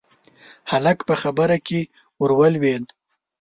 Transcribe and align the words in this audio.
هلک 0.71 0.97
په 1.07 1.15
خبره 1.21 1.57
کې 1.67 1.79
ورولوېد: 2.21 2.85